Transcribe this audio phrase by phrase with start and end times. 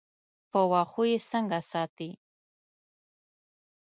[0.51, 2.09] په واښو یې څنګه ساتې.